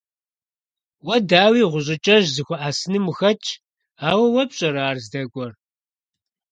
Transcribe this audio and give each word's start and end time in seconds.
Уэ, 1.05 1.15
дауи, 1.29 1.63
гъущӀыкӀэжь 1.71 2.29
зэхуэхьэсыным 2.35 3.05
ухэтщ; 3.11 3.49
ауэ 4.09 4.25
уэ 4.33 4.43
пщӀэрэ 4.49 4.81
ар 4.89 4.97
здэкӀуэр? 5.03 5.51